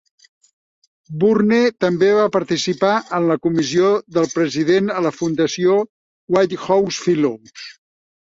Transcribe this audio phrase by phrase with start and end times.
[1.23, 5.77] Bourne també va participar en la comissió del president a la fundació
[6.37, 7.69] White House Fellows.